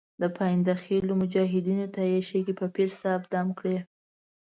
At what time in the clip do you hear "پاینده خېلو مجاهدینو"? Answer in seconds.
0.37-1.87